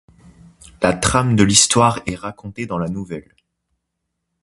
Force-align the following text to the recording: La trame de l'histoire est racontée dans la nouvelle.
La 0.81 0.93
trame 0.93 1.35
de 1.35 1.43
l'histoire 1.43 1.99
est 2.07 2.15
racontée 2.15 2.65
dans 2.65 2.79
la 2.79 2.89
nouvelle. 2.89 3.35